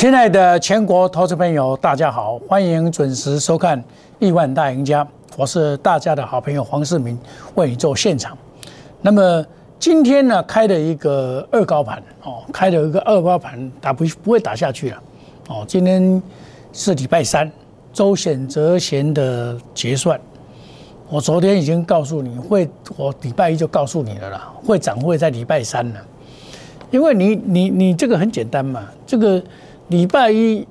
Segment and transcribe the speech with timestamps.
[0.00, 3.78] 亲爱的全国投资朋友，大家好，欢迎准时收看
[4.18, 5.04] 《亿万大赢家》，
[5.36, 7.18] 我是大家的好朋友黄世明，
[7.54, 8.34] 为你做现场。
[9.02, 9.44] 那么
[9.78, 15.02] 今天呢，开了一个二高盘哦，开了一个二高盘，打不不会打下去了
[15.48, 15.64] 哦。
[15.68, 16.22] 今天
[16.72, 17.52] 是礼拜三，
[17.92, 20.18] 周选择贤的结算，
[21.10, 26.00] 我昨天已经告诉你会，我礼拜一就告诉你了啦，会涨会在礼拜三呢，
[26.90, 29.42] 因为你你你这个很简单嘛，这个。
[29.90, 30.64] 礼拜一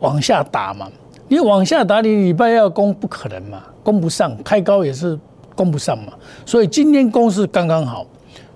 [0.00, 0.86] 往下打嘛，
[1.28, 5.18] 你往下打，你礼拜要攻不可能嘛，攻不上，开高也是
[5.54, 6.12] 攻不上嘛，
[6.44, 8.06] 所以今天攻是刚刚好，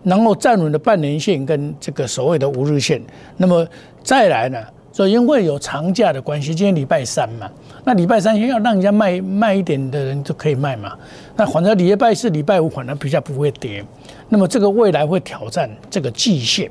[0.02, 3.02] 然后站稳了半年线跟这个所谓的五日线，
[3.38, 3.66] 那么
[4.02, 4.59] 再来呢，
[4.92, 7.50] 所以因为有长假的关系，今天礼拜三嘛，
[7.83, 10.95] 那礼拜三先要让人家卖卖一点的人就可以卖嘛，
[11.34, 13.83] 那反正礼拜四、礼拜五反正比较不会跌，
[14.28, 16.70] 那么这个未来会挑战这个季线，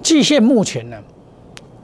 [0.00, 0.96] 季线目前呢？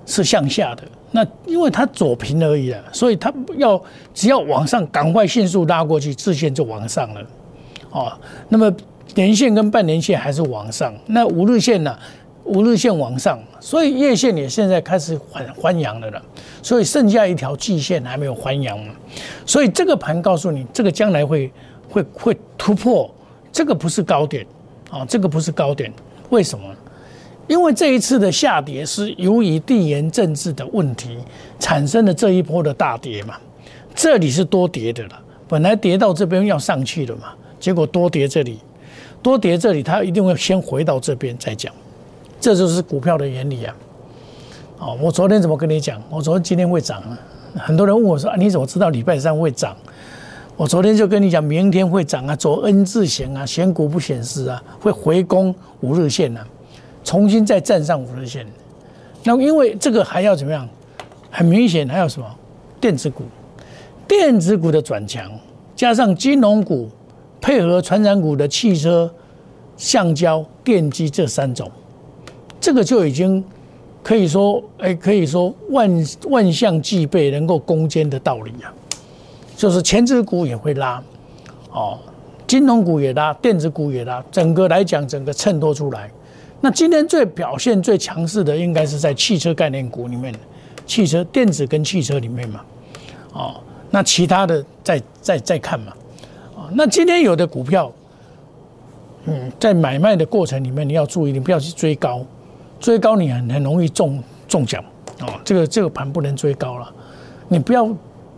[0.09, 0.85] 是向下的，
[1.17, 7.27] 那因为它左平而已啊，所以它要只要往上，赶快迅速拉过去，自线就往上了，
[7.91, 8.12] 哦，
[8.50, 8.70] 那么
[9.14, 11.98] 年线跟半年线还是往上，那五日线呢？
[12.45, 16.23] 五日线往上，所以月线也现在开始还还阳了了，
[16.62, 18.92] 所以剩下一条季线还没有还阳嘛，
[19.47, 21.51] 所以这个盘告诉你，这个将来会
[21.89, 23.11] 会会突破，
[23.51, 24.47] 这个不是高点，
[24.91, 25.91] 啊，这个不是高点，
[26.28, 26.64] 为什么？
[27.48, 31.16] 因为这一次的下跌是由于地缘政治的问题
[31.58, 33.36] 产生的这一波的大跌嘛，
[33.94, 37.28] 这里是多跌的了，本来跌到这边要上去了嘛，
[37.61, 38.58] 结果多跌这里，
[39.22, 41.72] 多跌这里，它一定会先回到这边再讲，
[42.41, 43.74] 这就是股票的原理啊。
[44.78, 46.02] 哦，我昨天怎么跟你讲？
[46.11, 47.19] 我昨天今天会涨啊，
[47.55, 49.77] 很多人问我说啊，你怎么知道礼拜三会涨？
[50.56, 56.45] 我昨天就跟你讲，明天会涨啊，走 N 字形啊，选股不显示啊，会回攻五日线啊。
[57.06, 58.44] 重新再站上五日线，
[59.22, 60.68] 那因为这个还要怎么样？
[61.30, 62.27] 很明显还有什么？
[62.80, 63.22] 电子股，
[64.08, 65.30] 电子股的转强，
[65.77, 66.90] 加上金融股
[67.40, 69.08] 配合传染股的汽车、
[69.77, 71.70] 橡胶、电机这三种，
[72.61, 73.44] 这个就已经
[74.02, 75.88] 可以说，哎，可以说万
[76.28, 78.74] 万象俱备，能够攻坚的道理啊。
[79.56, 81.00] 就是前置股也会拉，
[81.70, 81.96] 哦，
[82.48, 86.11] 金融股也拉，电子股也拉，整个来讲，整个衬托出来。
[86.61, 90.34] 那今天最表现最强势的，应该是在汽车概念股里面，
[90.86, 92.61] 汽车电子跟汽车里面嘛，
[93.33, 95.92] 哦，那其他的再再再看嘛，
[96.56, 97.92] 啊，那今天有的股票，
[99.27, 102.24] 嗯，在买卖的过程里面你要注意，你不要去追高，
[102.80, 104.83] 追高你很很容易中中奖，
[105.20, 106.92] 哦，这个这个盘不能追高了，
[107.48, 107.88] 你不要。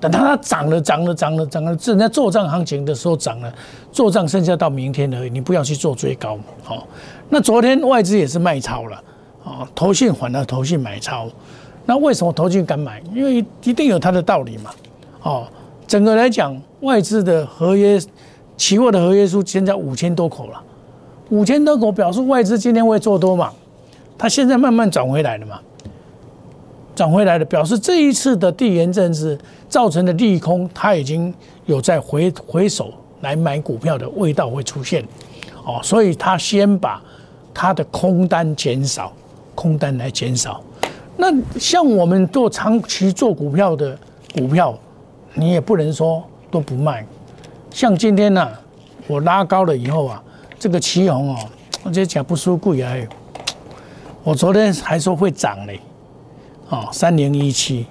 [0.01, 3.53] 等它它涨了，涨了，涨了，涨了，正在做账行情的时候涨了，
[3.91, 6.39] 做账剩下到明天而已，你不要去做追高。
[6.63, 6.87] 好，
[7.29, 9.03] 那昨天外资也是卖超了，
[9.45, 11.29] 啊，投信反而投信买超，
[11.85, 13.03] 那为什么投信敢买？
[13.15, 14.71] 因为一定有它的道理嘛。
[15.23, 15.47] 哦，
[15.87, 18.01] 整个来讲，外资的合约
[18.57, 20.63] 期货的合约数现在五千多口了，
[21.31, 23.53] 五千多口表示外资今天会做多嘛？
[24.17, 25.61] 它现在慢慢转回来了嘛？
[26.99, 29.39] 涨回来的，表示这一次的地缘政治
[29.69, 31.33] 造成的利空，它已经
[31.67, 35.01] 有在回回首来买股票的味道会出现，
[35.65, 37.01] 哦，所以它先把
[37.55, 39.13] 它的空单减少，
[39.55, 40.61] 空单来减少。
[41.17, 43.97] 那像我们做长期做股票的
[44.35, 44.77] 股票，
[45.35, 46.21] 你也不能说
[46.51, 47.07] 都不卖。
[47.71, 48.51] 像今天呢，
[49.07, 50.21] 我拉高了以后啊，
[50.59, 51.39] 这个旗红哦，
[51.85, 52.93] 我觉得讲不输贵啊，
[54.25, 55.81] 我昨天还说会涨嘞。
[56.71, 57.87] 哦，三零一七，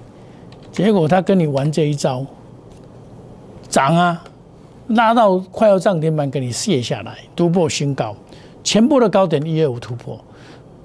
[0.70, 2.24] 结果他跟你玩这一招，
[3.68, 4.22] 涨啊，
[4.88, 8.14] 拉到快要涨停板，给你卸下来，突破新高，
[8.62, 10.18] 前波的高点一二五突破，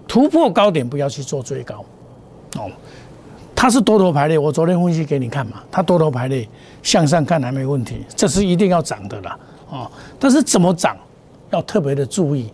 [0.07, 1.85] 突破高点不要去做追高，
[2.57, 2.71] 哦，
[3.55, 6.47] 它是多头排列，我昨天分析给你看嘛，它多头排列
[6.81, 9.39] 向上看还没问题，这是一定要涨的啦，
[9.69, 10.97] 哦，但是怎么涨
[11.51, 12.49] 要特别的注意，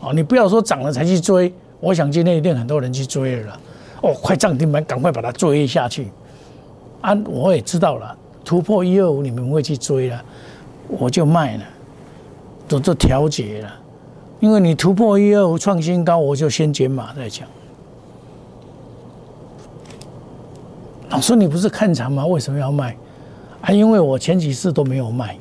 [0.00, 3.60] 哦，你不要说涨了才去追，我想今天一定很多人去追了。
[4.02, 6.08] 哦，快涨停板，赶快把它追下去。
[7.00, 10.22] 啊，我也知道了，突破一二五，你们会去追了，
[10.88, 11.64] 我就卖了，
[12.68, 13.74] 都做调节了。
[14.38, 17.46] 因为你突破一二五创新高，我就先减码再讲。
[21.10, 22.24] 老师，你不是看长吗？
[22.24, 22.96] 为什么要卖？
[23.60, 25.36] 啊，因为我前几次都没有卖，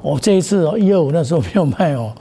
[0.00, 2.12] 我这一次哦一二五那时候没有卖哦。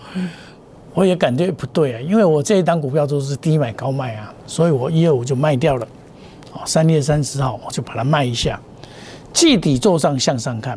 [0.97, 5.87] 我也感觉不对啊，因为我这一单股票都是低买高卖啊，所以我一二五就卖掉了。
[6.51, 8.59] 啊，三月三十号我就把它卖一下，
[9.31, 10.75] 季底做上向上看，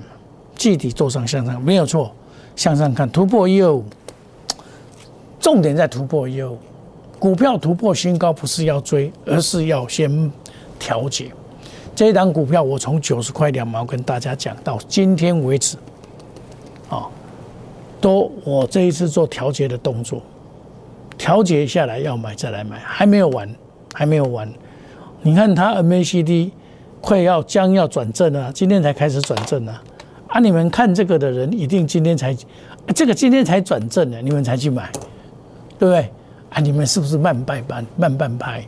[0.54, 2.12] 季底做上向上没有错，
[2.54, 3.82] 向上看突破一二五，
[5.40, 6.58] 重点在突破一二五，
[7.18, 10.30] 股票突破新高不是要追，而是要先
[10.78, 11.32] 调节。
[11.96, 15.78] 这一档股票我从九十块两毛跟大家讲到今天为止，
[18.00, 20.22] 都我这一次做调节的动作，
[21.18, 23.48] 调节下来要买再来买，还没有完，
[23.92, 24.50] 还没有完。
[25.22, 26.50] 你看它 MACD
[27.00, 29.82] 快要将要转正了，今天才开始转正啊！
[30.28, 32.34] 啊，你们看这个的人一定今天才，
[32.94, 34.90] 这个今天才转正的，你们才去买，
[35.78, 36.10] 对不对？
[36.50, 37.84] 啊，你们是不是慢半拍？
[37.96, 38.64] 慢半拍？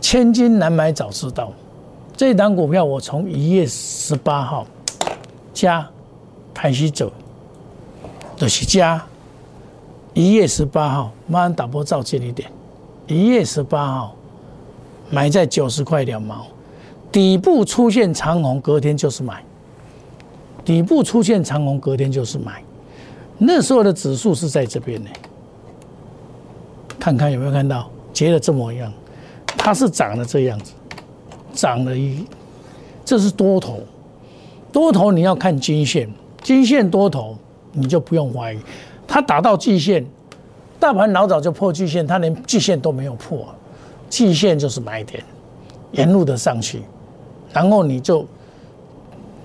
[0.00, 1.52] 千金难买早知道。
[2.16, 4.66] 这档股票我从一月十八号
[5.52, 5.88] 加
[6.52, 7.12] 开始走，
[8.38, 9.04] 就是加
[10.14, 12.48] 一月十八号，马上打波照进一点。
[13.08, 14.14] 一月十八号
[15.10, 16.46] 买在九十块两毛，
[17.10, 19.42] 底部出现长虹，隔天就是买。
[20.64, 22.62] 底部出现长虹，隔天就是买。
[23.38, 25.10] 那时候的指数是在这边呢，
[26.98, 28.92] 看看有没有看到结的这么样，
[29.46, 30.72] 它是长的这样子。
[31.52, 32.24] 涨了一，
[33.04, 33.80] 这是多头，
[34.70, 36.08] 多头你要看金线，
[36.40, 37.36] 金线多头
[37.78, 38.58] 你就不用怀疑，
[39.06, 40.04] 它打到季线，
[40.78, 43.46] 大盘老早就破季线，它连季线都没有破，
[44.08, 45.22] 季线就是买点，
[45.92, 46.82] 沿路的上去，
[47.52, 48.26] 然后你就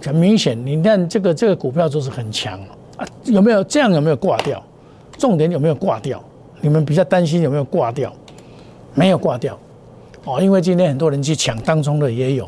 [0.04, 2.60] 很明显，你看这个这个股票就是很强
[2.98, 4.62] 啊，有没有这样有没有挂掉？
[5.18, 6.22] 重点有没有挂掉？
[6.60, 8.12] 你们比较担心有没有挂掉？
[8.94, 9.58] 没有挂掉。
[10.26, 12.46] 哦，因为今天很多人去抢当中的也有，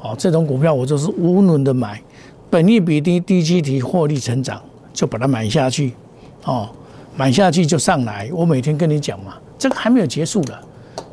[0.00, 2.00] 哦，这种股票我就是无论的买，
[2.48, 4.62] 本利比低，低基体获利成长，
[4.98, 5.94] 就把它买下去，
[6.42, 6.68] 哦，
[7.16, 8.28] 买下去就上来。
[8.32, 10.58] 我每天跟你讲嘛，这个还没有结束的，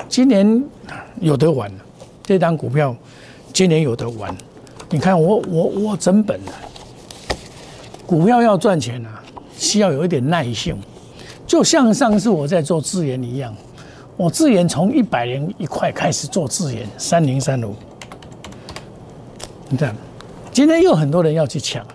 [0.10, 0.64] 今年
[1.22, 1.72] 有得玩，
[2.24, 2.96] 这张股票
[3.54, 4.36] 今年有得玩。
[4.90, 6.52] 你看我我我整本的
[8.08, 9.22] 股票要赚钱啊，
[9.56, 10.76] 需要有一点耐性，
[11.46, 13.56] 就像上次我在做资源一样。
[14.18, 17.76] 我自研从一百零一块开始做自研，三零三五。
[19.70, 19.96] 你看，
[20.52, 21.86] 今天又很多人要去抢，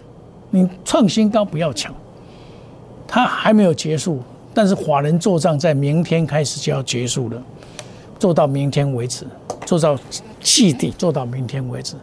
[0.51, 1.95] 你创新高不要抢，
[3.07, 4.21] 它还没有结束，
[4.53, 7.43] 但是华人做账在明天开始就要结束了，
[8.19, 9.27] 做到明天为止，
[9.65, 9.99] 做到
[10.41, 11.95] 季底，做到明天为止。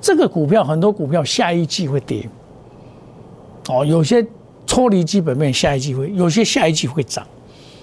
[0.00, 2.28] 这个股票很多股票下一季会跌，
[3.68, 4.24] 哦，有些
[4.66, 7.26] 脱离基本面，下一季会，有些下一季会涨。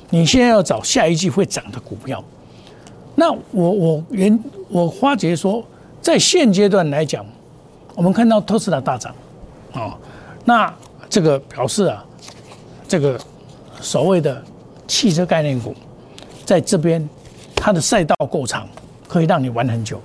[0.10, 2.24] 你现在要找下一季会涨的股票，
[3.16, 4.40] 那我我原
[4.70, 5.62] 我花杰说，
[6.02, 7.26] 在现阶段来讲，
[7.94, 9.14] 我们看到特斯拉大涨，
[9.78, 9.98] 哦，
[10.44, 10.74] 那
[11.10, 12.04] 这个表示啊，
[12.88, 13.20] 这个
[13.80, 14.44] 所谓的
[14.88, 15.76] 汽车概念股，
[16.46, 17.08] 在这边
[17.56, 18.68] 它的赛道够长，
[19.08, 20.02] 可以让你玩很久，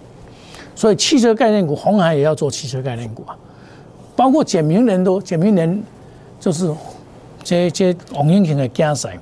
[0.75, 3.37] 所以汽车概念股，红海也要做汽车概念股啊，
[4.15, 5.83] 包括简明人都简明人
[6.39, 6.73] 就是
[7.43, 9.19] 这这王英雄的竞赛。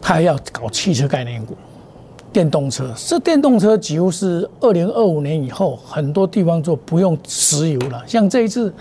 [0.00, 1.54] 他还要搞汽车概念股，
[2.38, 2.88] 电动车。
[2.96, 8.00] 这电动车几乎是二零二五年以后，很多地方就不用石油了。
[8.06, 8.72] 像这一次，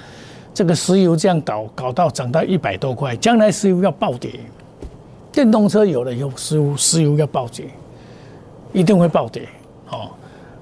[0.54, 4.30] 这个石油这样搞，搞到涨到一百多块，将来石油要暴跌，
[5.32, 7.66] 电动车有了以后，石油石油要暴跌，
[8.74, 9.42] 一定会暴跌。
[9.90, 10.12] 哦，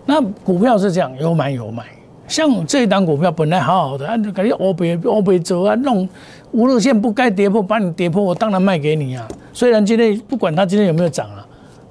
[0.06, 1.84] 那股票是这样，有买有卖。
[2.30, 6.08] 像这一档股票本来好好的，啊，感觉欧北欧北走啊，弄
[6.54, 9.28] 五日线不该跌破，把你跌破，我当然卖给你啊。
[9.52, 11.46] 虽然今天不管它今天有没有涨啊，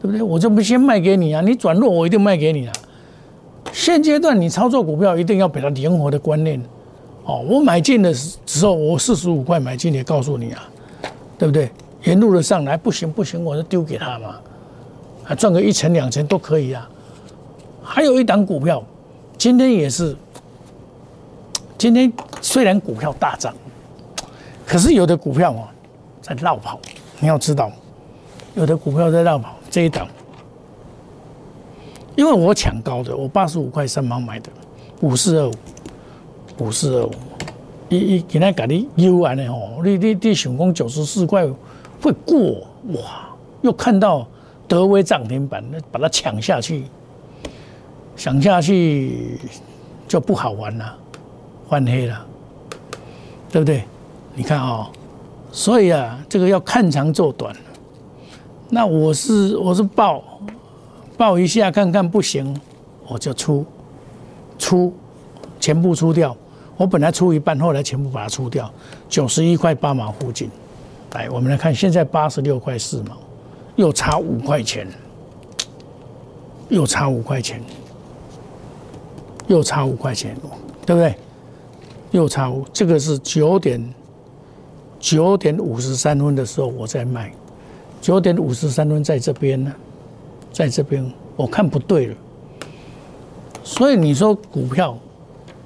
[0.04, 0.20] 对不对？
[0.20, 2.73] 我就不先卖给你啊，你转弱我一定卖给你啊。
[3.73, 6.62] 现阶段你操作股票一定要比较灵活的观念
[7.25, 7.42] 哦。
[7.49, 10.68] 我买进的时候，我四十五块买进，也告诉你啊，
[11.38, 11.70] 对不对？
[12.02, 14.37] 沿路的上来不行不行，我就丢给他嘛，
[15.26, 16.87] 啊，赚个一成两成都可以啊。
[17.82, 18.84] 还有一档股票，
[19.38, 20.14] 今天也是。
[21.78, 23.54] 今天虽然股票大涨，
[24.66, 25.73] 可是有的股票啊
[26.20, 26.78] 在绕跑。
[27.20, 27.73] 你要知道，
[28.54, 29.53] 有的股票在绕跑。
[29.74, 30.06] 这一档，
[32.14, 34.48] 因为我抢高的，我八十五块三毛买的，
[35.00, 35.52] 五四二五，
[36.60, 37.10] 五四二五，
[37.88, 41.44] 一一今天给你优完的哦，你你你想讲九十四块
[42.00, 42.60] 会过
[42.92, 43.28] 哇？
[43.62, 44.24] 又看到
[44.68, 46.84] 德威涨停板，那把它抢下去，
[48.16, 49.40] 抢下去
[50.06, 50.96] 就不好玩了。
[51.68, 52.24] 翻黑了，
[53.50, 53.82] 对不对？
[54.36, 54.88] 你看啊，
[55.50, 57.52] 所以啊，这个要看长做短。
[58.74, 60.20] 那我是我是报
[61.16, 62.60] 报一下看看不行，
[63.06, 63.64] 我就出
[64.58, 64.92] 出
[65.60, 66.36] 全部出掉。
[66.76, 68.68] 我本来出一半，后来全部把它出掉。
[69.08, 70.50] 九十一块八毛附近，
[71.12, 73.16] 来，我们来看，现在八十六块四毛，
[73.76, 74.88] 又差五块钱，
[76.68, 77.62] 又差五块钱，
[79.46, 80.36] 又差五块钱，
[80.84, 81.14] 对不对？
[82.10, 83.94] 又差五，这个是九点
[84.98, 87.32] 九点五十三分的时候我在卖，
[88.04, 89.73] 九点五十三分在这边呢，
[90.52, 92.14] 在这边我看不对了，
[93.62, 94.94] 所以你说股票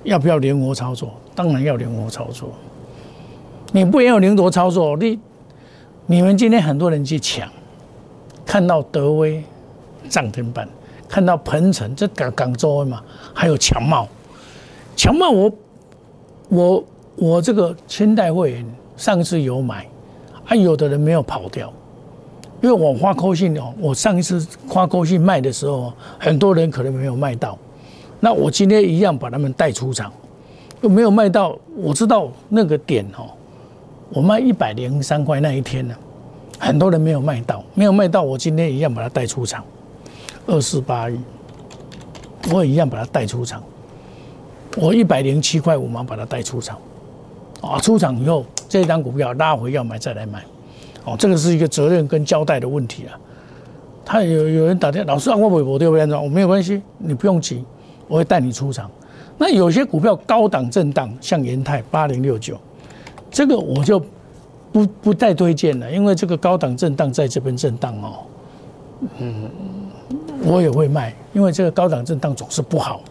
[0.04, 1.11] 要不要灵活操作？
[1.35, 2.50] 当然要灵活操作。
[3.73, 5.18] 你不要灵活操作，你
[6.07, 7.50] 你们今天很多人去抢，
[8.47, 9.42] 看到德威
[10.09, 10.68] 涨停板，
[11.09, 13.02] 看到鹏程这港港州嘛，
[13.35, 14.07] 还有强茂，
[14.95, 15.52] 强茂我
[16.50, 16.85] 我
[17.16, 18.64] 我这个千代会员
[18.97, 19.85] 上次有买，
[20.47, 21.73] 啊有的人没有跑掉，
[22.60, 27.56] 因为我花扣信哦，我上一次花扣信卖的时候，很多人可能没有卖到，
[28.20, 30.12] 那我今天一样把他们带出场，
[30.80, 33.26] 又没有卖到，我知道那个点哦。
[34.10, 35.94] 我卖一百零三块那一天呢，
[36.58, 39.62] 很多人没有卖到，没有卖到，我今天一样把它带出场，
[40.46, 41.18] 二四八一，
[42.50, 43.62] 我也一样把它带出场，
[44.78, 46.78] 我一百零七块五毛把它带出场，
[47.60, 50.42] 啊，出场以后这张股票拉回要买再来买，
[51.12, 53.18] 哦，这个是一个责任跟交代的问题啊。
[54.04, 56.06] 他有有人打电话，老师啊，我微博对不对？
[56.16, 57.64] 我没有关系，你不用急，
[58.06, 58.90] 我会带你出场。
[59.36, 62.58] 那有些股票高档震荡，像延泰八零六九。
[63.30, 64.00] 这个我就
[64.72, 68.24] 不不太推荐了，因为这个高档震荡在这边震荡哦，
[69.18, 69.50] 嗯，
[70.42, 73.02] 我也会卖，因为这个高档震荡总是不好，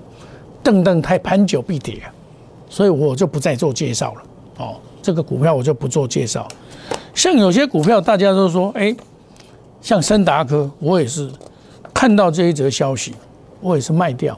[0.63, 2.01] 震荡太盘久必跌，
[2.67, 4.21] 所以我就不再做介绍了
[4.57, 4.75] 哦。
[5.01, 6.47] 这个股票我就不做介绍，
[7.17, 8.95] 像有些股票大家都说，哎，
[9.81, 11.27] 像森达科，我也是
[11.91, 13.15] 看到这一则消息，
[13.59, 14.37] 我也是卖掉。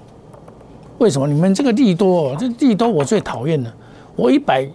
[0.97, 1.27] 为什么？
[1.27, 3.71] 你们这个利多，这利多我最讨厌的，
[4.15, 4.65] 我一百。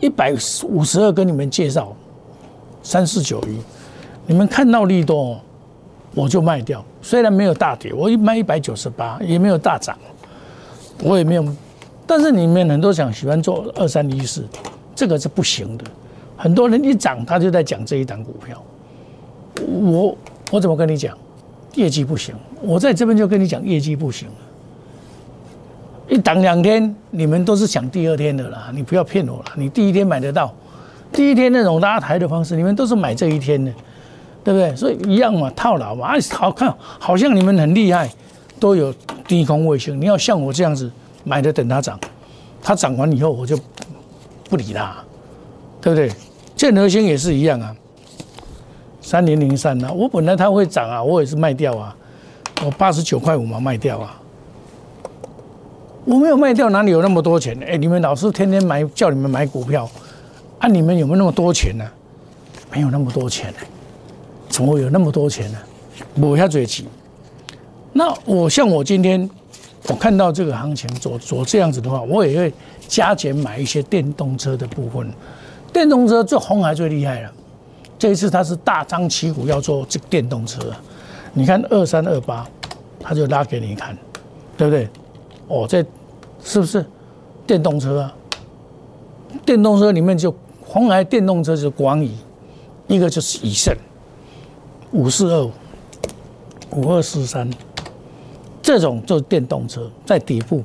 [0.00, 1.96] 一百五十二跟你们介绍
[2.82, 3.58] 三四九一，
[4.26, 5.40] 你们看到利多，
[6.14, 6.84] 我就卖掉。
[7.00, 9.96] 虽然没有大跌，我一卖一百九十八，也没有大涨，
[11.02, 11.46] 我也没有。
[12.06, 14.44] 但是你们很多想喜欢做二三一四，
[14.94, 15.84] 这个是不行的。
[16.36, 18.62] 很多人一涨，他就在讲这一档股票。
[19.66, 20.16] 我
[20.50, 21.16] 我怎么跟你讲？
[21.74, 24.28] 业绩不行，我在这边就跟你讲业绩不行。
[26.08, 29.44] 一档两天，你们都是想第二天的啦，你不要骗我了。
[29.56, 30.54] 你第一天买得到，
[31.10, 33.72] 第一天那种拉抬的方式，你们都是买这一天的，
[34.44, 34.76] 对不对？
[34.76, 36.08] 所以一样嘛，套牢嘛。
[36.08, 38.08] 啊，好看，好像你们很厉害，
[38.60, 38.94] 都有
[39.26, 40.00] 低空卫星。
[40.00, 40.88] 你要像我这样子
[41.24, 41.98] 买的，等它涨，
[42.62, 43.58] 它涨完以后我就
[44.48, 44.94] 不理它，
[45.80, 46.08] 对不对？
[46.56, 47.74] 建和星也是一样啊，
[49.00, 51.94] 三零零三啊，我本来它会涨啊，我也是卖掉啊，
[52.64, 54.20] 我八十九块五嘛卖掉啊。
[56.04, 57.58] 我没有卖掉，哪里有那么多钱？
[57.66, 59.90] 哎，你们老是天天买，叫你们买股票，
[60.58, 61.84] 啊，你们有没有那么多钱呢？
[62.70, 63.58] 没有那么多钱呢，
[64.48, 65.58] 怎么会有那么多钱呢？
[66.14, 66.86] 抹下嘴气。
[67.92, 69.28] 那我像我今天，
[69.88, 72.52] 我看到这个行情走走这样子的话，我也会
[72.86, 75.10] 加减买一些电动车的部分。
[75.74, 77.32] 电动车做红海最厉害了，
[77.98, 80.60] 这一次它是大张旗鼓要做这电动车。
[81.32, 82.48] 你看二三二八，
[83.00, 83.98] 他就拉给你看，
[84.56, 84.88] 对不对？
[85.48, 85.84] 哦，这
[86.44, 86.86] 是不是
[87.44, 88.14] 电动车啊？
[89.44, 90.32] 电动车里面就
[90.64, 92.12] 红海电动车是广宇，
[92.86, 93.76] 一个就是以盛
[94.92, 95.52] 五四二五
[96.70, 97.50] 五二四三，
[98.62, 100.62] 这种就是电动车在底部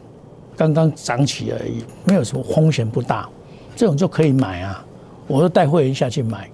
[0.55, 3.27] 刚刚涨起而已，没有什么风险不大，
[3.75, 4.85] 这种就可以买啊。
[5.29, 6.49] 我就带会员下去买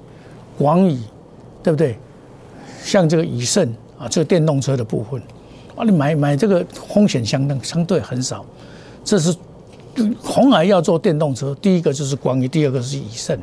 [0.60, 1.00] 广宇，
[1.64, 1.98] 对不对？
[2.84, 3.68] 像这个以盛
[3.98, 5.20] 啊，这个电动车的部分。
[5.76, 8.46] 啊，你买买这个风险相当相对很少，
[9.04, 9.36] 这是
[10.22, 13.38] 红海要做电动车，第一个就是广宇，第二个是以盛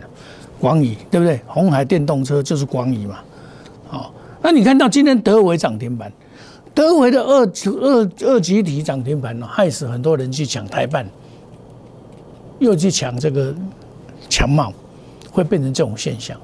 [0.60, 1.40] 广宇对不对？
[1.46, 3.18] 红海电动车就是广宇嘛，
[3.88, 6.10] 好，那你看到今天德维涨停板，
[6.72, 7.40] 德维的二
[7.82, 11.06] 二二级体涨停板，害死很多人去抢台办，
[12.60, 13.54] 又去抢这个
[14.30, 14.72] 强茂，
[15.32, 16.38] 会变成这种现象。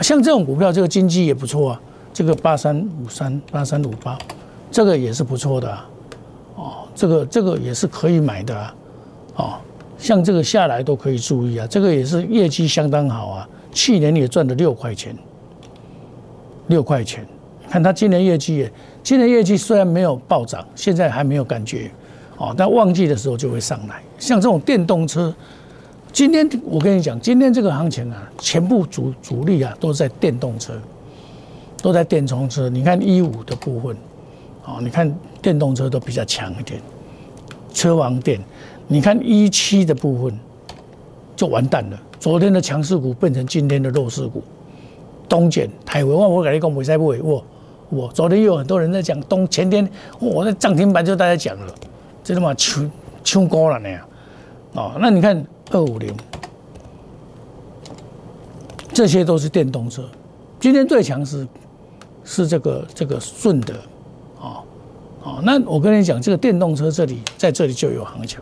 [0.00, 1.80] 像这种股票，这个经济也不错啊，
[2.12, 4.18] 这个八三五三八三五八。
[4.72, 5.88] 这个也是不错的啊，
[6.56, 8.74] 哦，这个这个也是可以买的啊，
[9.36, 9.54] 哦，
[9.96, 15.16] 像这个下来都可以注意啊，这个也是业绩相当好啊，去年也赚了六块钱，
[16.66, 17.24] 六块钱，
[17.68, 21.88] 看他今年业绩也，今年业绩虽然没有暴涨，现在还没有感觉，
[22.36, 24.02] 哦，但旺季的时候就会上来。
[24.18, 25.32] 像这种电动车，
[26.14, 30.72] 今天我跟你讲，今天这个行情啊，全部主主力啊都在电动车，
[31.82, 33.96] 都在电动车，你看一五的部分。
[34.64, 36.80] 哦，你看电动车都比较强一点，
[37.72, 38.40] 车王电，
[38.86, 40.38] 你看一七的部分
[41.34, 42.00] 就完蛋了。
[42.20, 44.40] 昨天的强势股变成今天的弱势股，
[45.28, 47.44] 东碱、台湾，我我跟你讲，没在不为我
[47.88, 49.86] 我昨天有很多人在讲东，前天
[50.20, 51.74] 我在涨停板就大家讲了，
[52.22, 52.88] 真他妈抢
[53.24, 54.00] 抢高了那样。
[54.74, 56.14] 哦，那你看二五零，
[58.92, 60.04] 这些都是电动车，
[60.60, 61.46] 今天最强是
[62.24, 63.74] 是这个这个顺德。
[65.26, 68.38] 哦，那我跟你讲，这个电动车这里在这里就有行情。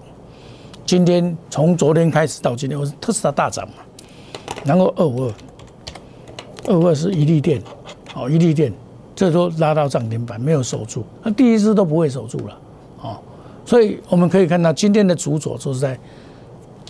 [0.84, 3.74] 今天从昨天开始到今天，我是特斯拉大涨嘛，
[4.64, 5.32] 然后二五二，
[6.66, 7.62] 二五二是一利电，
[8.16, 8.72] 哦，一利电，
[9.14, 12.58] 这都拉到涨停板，没有守住，那第一次都不会守住了，
[13.02, 13.16] 哦，
[13.64, 15.96] 所以我们可以看到今天的主轴就是在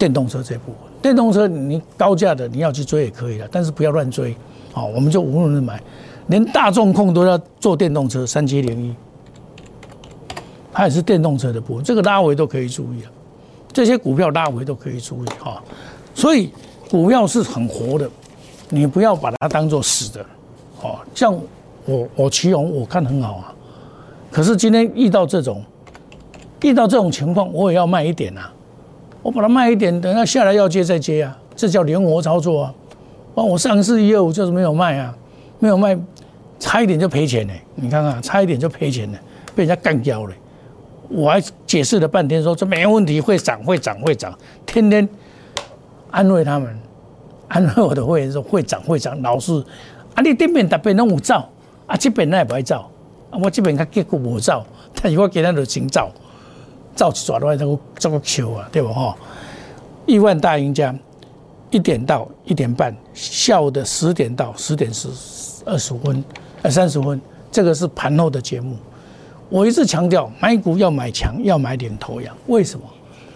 [0.03, 0.75] 电动车这部分。
[1.01, 4.35] 电动车你高价的你要去追也可以了，但是不要乱追，
[4.75, 5.81] 哦，我们就无论买，
[6.27, 8.93] 连大众控都要做电动车，三七零一。
[10.73, 13.11] 它也是电动车的部分，这个拉回都可以注意了，
[13.73, 15.63] 这些股票拉回都可以注意哈，
[16.17, 16.51] 所以
[16.91, 18.11] 股票是很活的，
[18.71, 20.27] 你不要把它当做死的，
[20.83, 21.33] 哦，像
[21.87, 23.55] 我我奇勇我看很好啊，
[24.33, 25.63] 可是今天遇到这种
[26.63, 28.53] 遇到这种情况，我也要卖一点啊，
[29.23, 32.75] 我把它卖一点，等下下来要接再接啊，这叫灵活操作啊，
[33.35, 35.17] 帮我上市业务就是没有卖啊，
[35.59, 35.97] 没有卖，
[36.59, 39.19] 差一点就赔钱呢，你看看差一点就赔钱了，
[39.55, 40.35] 被人家干掉了。
[41.09, 45.07] 我还解释了半天，说这没问题，会涨，会涨，会涨，天天
[46.11, 46.77] 安慰他们，
[47.49, 49.21] 安慰我的会员说会涨，会涨。
[49.21, 49.63] 老是，
[50.15, 51.47] 啊，你这边特别拢有走，
[51.87, 52.91] 啊，这边那也不爱走，
[53.31, 54.65] 啊，我这边较结果无走，
[54.95, 56.11] 但是我给他就真走，
[56.95, 59.17] 走起抓来这个这个球啊，对不哈？
[60.07, 60.95] 亿万大赢家，
[61.71, 65.09] 一点到一点半，下午的十点到十点十
[65.65, 66.25] 二十分，
[66.63, 67.21] 呃，三十分，
[67.51, 68.77] 这个是盘后的节目。
[69.49, 72.35] 我一直强调，买股要买强，要买领头羊。
[72.47, 72.85] 为什么？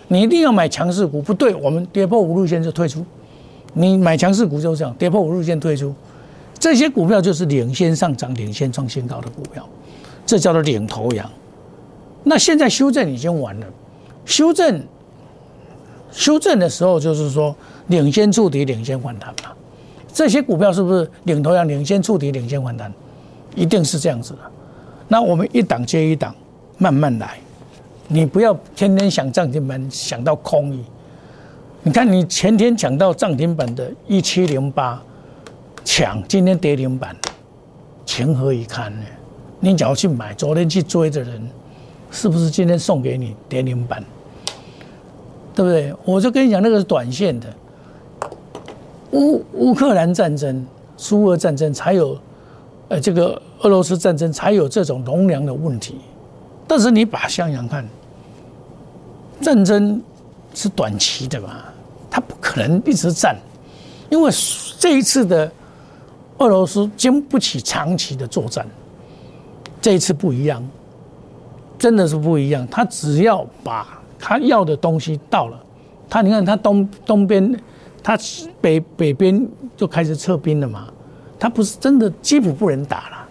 [0.09, 1.21] 你一定要买强势股？
[1.21, 3.05] 不对，我们跌破五日线就退出。
[3.75, 5.95] 你买强势股就是这样，跌破五日线退出。
[6.59, 9.69] 这些股票就是领先上涨、领先创新高的股票，
[10.25, 11.31] 这叫做领头羊。
[12.29, 13.67] 那现在修正已经完了，
[14.25, 14.83] 修正
[16.11, 17.55] 修正的时候就是说
[17.87, 19.53] 领先触底、领先反弹嘛。
[20.13, 21.69] 这些股票是不是领头羊？
[21.69, 22.93] 领先触底、领先反弹，
[23.55, 24.39] 一定是这样子的。
[25.07, 26.35] 那我们一档接一档，
[26.79, 27.39] 慢慢来。
[28.09, 30.83] 你不要天天想涨停板，想到空意。
[31.85, 35.01] 你看，你前天讲到涨停板的一七零八
[35.85, 37.15] 抢，今天跌停板，
[38.05, 39.07] 情何以堪呢？
[39.61, 41.49] 你只要去买，昨天去追的人，
[42.11, 44.05] 是不是今天送给你跌停板？
[45.55, 45.95] 对不对？
[46.05, 47.47] 我就跟你讲，那个是短线的。
[49.13, 50.67] 乌乌克兰战争、
[50.97, 52.19] 苏俄战争才有。
[52.89, 55.97] 呃，这个俄罗斯战争才有这种容量的问题，
[56.69, 57.85] 但是你把想想看，
[59.41, 60.01] 战争
[60.55, 61.65] 是短期的嘛，
[62.09, 63.37] 它不可能一直战，
[64.09, 64.31] 因为
[64.79, 65.51] 这一次的
[66.39, 68.65] 俄罗斯经不起长期的作战，
[69.83, 70.65] 这一次不一样，
[71.79, 72.67] 真的是不一样。
[72.71, 73.87] 他只要把
[74.19, 75.59] 他要的东西到了，
[76.09, 77.59] 他你看他东东边，
[78.03, 78.19] 他
[78.61, 80.89] 北北边就开始撤兵了嘛。
[81.39, 83.29] 他不是真的基辅不能打了，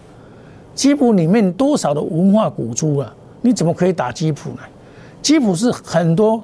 [0.74, 3.12] 基辅里面多少的文化古珠啊？
[3.42, 4.58] 你怎么可以打基辅呢？
[5.20, 6.40] 基辅是很多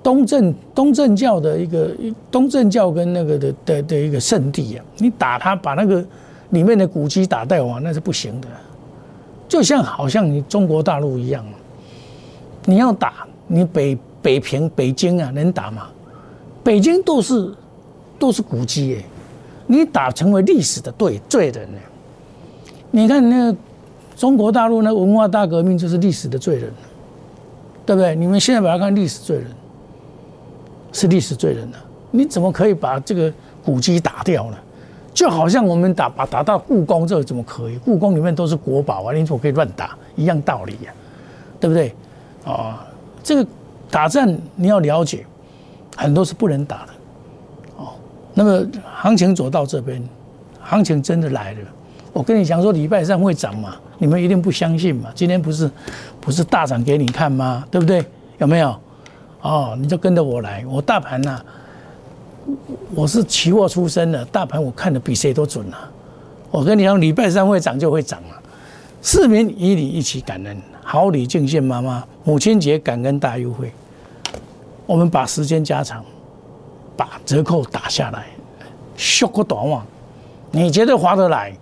[0.00, 1.90] 东正东正教的一个
[2.30, 4.84] 东正教跟那个的的的一个圣地啊！
[4.98, 6.04] 你打他，把那个
[6.50, 8.46] 里面的古迹打掉啊，那是不行的。
[9.48, 11.44] 就像好像你中国大陆一样，
[12.64, 15.88] 你要打你北北平北京啊，能打吗？
[16.64, 17.54] 北京都是
[18.18, 19.04] 都是古迹耶。
[19.66, 21.78] 你打成为历史的对罪人呢？
[22.90, 23.54] 你看那
[24.16, 26.72] 中国大陆那文化大革命就是历史的罪人，
[27.84, 28.14] 对不对？
[28.16, 29.46] 你们现在把它看历史罪人，
[30.92, 31.76] 是历史罪人呢？
[32.10, 33.32] 你怎么可以把这个
[33.64, 34.56] 古迹打掉呢？
[35.16, 37.78] 就好像我们打把打到故宫，这怎么可以？
[37.78, 39.96] 故宫里面都是国宝啊，你怎么可以乱打？
[40.14, 40.92] 一样道理呀，
[41.58, 41.94] 对不对？
[42.44, 42.86] 啊，
[43.22, 43.46] 这个
[43.90, 45.24] 打战你要了解，
[45.96, 46.92] 很多是不能打的。
[47.78, 47.88] 哦
[48.34, 48.62] 那么
[48.94, 50.06] 行情走到这边，
[50.60, 51.60] 行情真的来了。
[52.12, 55.08] 我跟你讲说礼拜三会涨嘛，你们一定不相信嘛。
[55.14, 55.70] 今天不是
[56.20, 57.66] 不是大涨给你看吗？
[57.70, 58.04] 对不对？
[58.36, 58.76] 有没有？
[59.40, 60.62] 哦，你就跟着我来。
[60.68, 61.40] 我大盘呐，
[62.94, 65.90] 我是期货出身的，大盘我看的比谁都准啊。
[66.50, 68.42] 我跟你讲，礼拜三会涨就会涨了。
[69.02, 73.72] 市民与你一起感恩，好礼敬献妈妈，母亲节感恩大优惠，
[74.86, 76.04] 我们把时间加长。
[76.96, 78.24] 把折扣打下来，
[78.96, 79.84] 修个短网，
[80.50, 81.52] 你觉得划得来？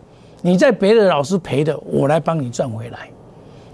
[0.42, 3.08] 你在别的老师赔的，我来帮你赚回来。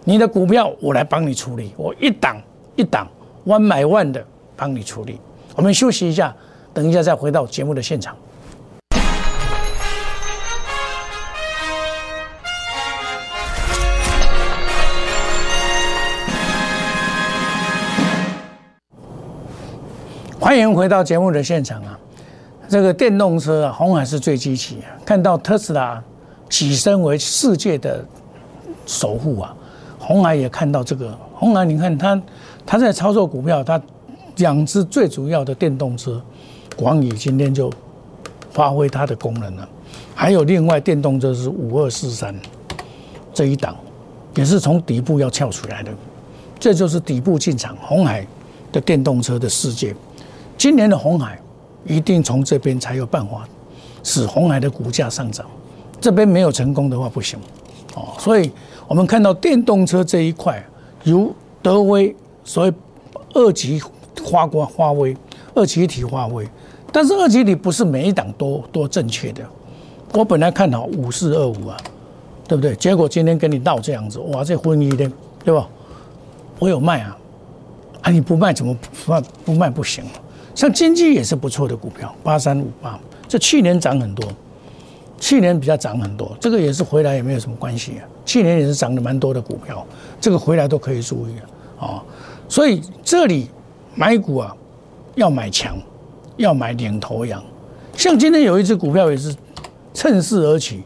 [0.04, 2.40] 你的股票我来帮你处理，我一档
[2.76, 3.06] 一档
[3.44, 4.24] 万买万的
[4.56, 5.20] 帮你处理。
[5.54, 6.34] 我们休息一下，
[6.80, 8.16] 等一下再回到节目的现场。
[20.38, 21.98] 欢迎回到节目的现场啊！
[22.66, 24.88] 这个电动车啊，红海是最积极啊。
[25.04, 26.02] 看到特斯拉
[26.48, 28.02] 跻身为世界的
[28.86, 29.54] 首富啊，
[29.98, 32.22] 红海也看到这个，红海你看他
[32.64, 33.78] 他在操作股票，他
[34.36, 36.20] 两只最主要的电动车，
[36.80, 37.70] 广宇今天就
[38.50, 39.68] 发挥它的功能了，
[40.14, 42.34] 还有另外电动车是五二四三
[43.34, 43.76] 这一档，
[44.34, 45.92] 也是从底部要跳出来的，
[46.58, 48.26] 这就是底部进场红海
[48.72, 49.94] 的电动车的世界。
[50.56, 51.38] 今年的红海
[51.84, 53.46] 一定从这边才有办法
[54.02, 55.44] 使红海的股价上涨，
[56.00, 57.38] 这边没有成功的话不行
[57.94, 58.50] 哦，所以。
[58.88, 60.60] 我们看到电动车这一块，
[61.04, 62.12] 如德威，
[62.42, 62.72] 所谓
[63.34, 63.80] 二级
[64.24, 65.16] 花光花威，
[65.54, 66.44] 二级体花威，
[66.92, 69.42] 但是二级体不是每一档都都正确的。
[70.12, 71.76] 我本来看好五四二五啊，
[72.48, 72.74] 对不对？
[72.76, 75.10] 结果今天跟你闹这样子，哇，这婚姻的，
[75.44, 75.68] 对吧？
[76.58, 77.16] 我有卖啊，
[78.02, 78.76] 啊，你不卖怎么
[79.06, 80.04] 不不卖不行？
[80.54, 82.98] 像金济也是不错的股票，八三五八，
[83.28, 84.28] 这去年涨很多。
[85.20, 88.08] 去年比较涨很多，这个也是回来也没有什么关系啊。
[88.24, 89.86] 去年也是涨的蛮多的股票，
[90.18, 91.34] 这个回来都可以注意。
[91.78, 92.02] 啊，
[92.48, 93.48] 所以这里
[93.94, 94.56] 买股啊，
[95.14, 95.76] 要买强，
[96.40, 97.42] 要买领头羊。
[97.96, 99.34] 像今天有一只股票也是
[99.92, 100.82] 趁势而起，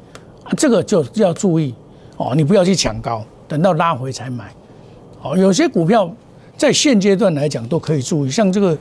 [0.57, 1.75] 这个就要注意
[2.17, 4.53] 哦，你不要去抢高，等到拉回才买。
[5.23, 6.13] 哦，有些股票
[6.57, 8.77] 在现阶段来讲都可以注意，像这个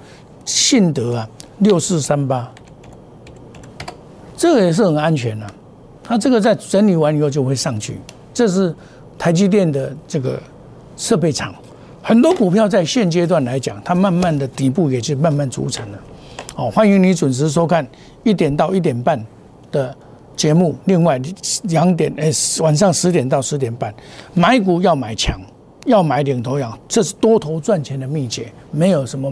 [0.46, 2.52] 信德啊，六四三八。
[4.36, 5.48] 这个也是很安全的，
[6.04, 8.00] 它这个在整理完以后就会上去。
[8.34, 8.74] 这是
[9.18, 10.42] 台积电的这个
[10.98, 11.54] 设备厂，
[12.02, 16.00] 很多股票在现阶段来讲，它慢慢的底部也是慢慢组成了。
[16.56, 17.86] 哦，欢迎你准时收看
[18.24, 19.24] 一点到一点半
[19.72, 19.96] 的
[20.36, 20.76] 节目。
[20.86, 21.20] 另外
[21.64, 23.94] 两点，哎，晚上十点到十点半，
[24.34, 25.40] 买股要买强，
[25.86, 29.32] 要买领头羊，这是多头赚钱的秘诀，没有什么。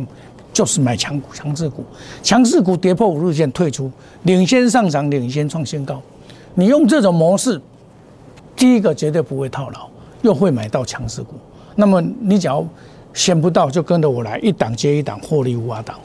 [0.53, 1.81] 就是买强股、强势股，
[2.21, 3.89] 强势股跌破五日线退出，
[4.23, 6.01] 领先上涨，领先创新高。
[6.55, 7.59] 你用这种模式，
[8.53, 9.87] 第一个绝对不会套牢，
[10.23, 11.35] 又会买到强势股。
[11.73, 12.67] 那么你只要
[13.13, 15.97] 选不到，就跟着我来，一档接一档，获利无法挡。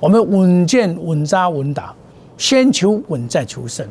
[0.00, 1.94] 我们稳健、稳扎、稳打，
[2.36, 3.86] 先求稳再求胜。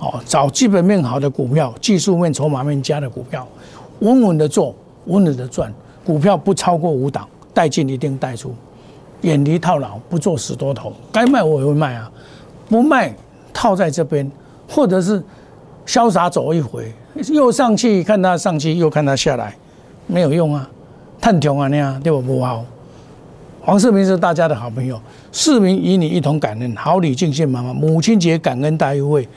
[0.00, 3.46] 哦，找基本面好的股票，技术面、筹码面佳的股票，
[4.00, 4.74] 稳稳的做，
[5.06, 5.72] 稳稳的赚。
[6.04, 8.52] 股票不超过五档，带进一定带出。
[9.20, 10.92] 远离套牢，不做死多头。
[11.12, 12.10] 该卖我也会卖啊，
[12.68, 13.14] 不卖
[13.52, 14.28] 套在这边，
[14.68, 15.22] 或者是
[15.86, 16.92] 潇洒走一回，
[17.30, 19.56] 又上去看它上去，又看它下来，
[20.08, 20.68] 没有用啊，
[21.20, 22.64] 探穷啊那样对我不好。
[23.64, 29.28] 黄世明是大家的好朋友，市民与你一同感恩，好礼敬献妈妈，母亲节感恩大优惠，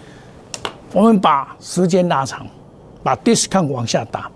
[0.92, 2.44] 我们把时间拉长，
[3.04, 4.28] 把 discount 往下打，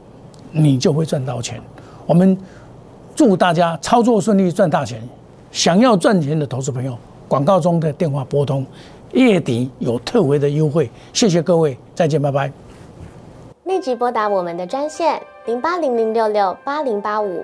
[0.52, 1.60] 你就会赚到钱。
[2.06, 2.38] 我们
[3.16, 5.02] 祝大家操作顺利，赚大钱。
[5.52, 6.96] 想要赚钱的投资朋友，
[7.28, 8.64] 广告中的电话拨通，
[9.14, 10.88] 月底有特惠的优惠。
[11.14, 12.52] 谢谢各位，再见，拜拜。
[13.64, 17.44] 立即拨打我们的专线零八零零六六八零八五